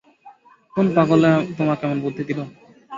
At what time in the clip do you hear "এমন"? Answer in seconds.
1.85-1.97